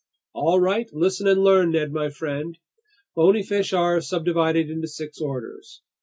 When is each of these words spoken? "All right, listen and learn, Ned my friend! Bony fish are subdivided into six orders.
"All 0.33 0.59
right, 0.59 0.89
listen 0.91 1.27
and 1.27 1.43
learn, 1.43 1.69
Ned 1.69 1.93
my 1.93 2.09
friend! 2.09 2.57
Bony 3.15 3.43
fish 3.43 3.71
are 3.71 4.01
subdivided 4.01 4.67
into 4.67 4.87
six 4.87 5.21
orders. 5.21 5.83